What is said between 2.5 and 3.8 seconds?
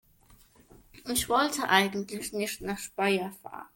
nach Speyer fahren